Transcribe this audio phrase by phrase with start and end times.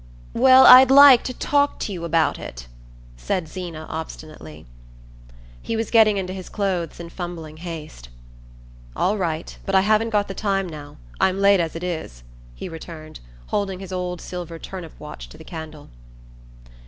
[0.33, 2.65] "Well, I'd like to talk to you about it,"
[3.17, 4.65] said Zeena obstinately.
[5.61, 8.09] He was getting into his clothes in fumbling haste.
[8.95, 9.55] "All right.
[9.63, 12.23] But I haven't got the time now; I'm late as it is,"
[12.55, 13.19] he returned,
[13.49, 15.91] holding his old silver turnip watch to the candle.